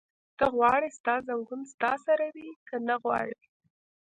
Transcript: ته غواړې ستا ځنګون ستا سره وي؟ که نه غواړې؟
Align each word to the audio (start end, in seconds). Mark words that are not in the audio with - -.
ته 0.37 0.45
غواړې 0.55 0.89
ستا 0.97 1.15
ځنګون 1.27 1.61
ستا 1.71 1.91
سره 2.05 2.25
وي؟ 2.35 2.49
که 2.67 2.75
نه 2.87 2.95
غواړې؟ 3.03 3.39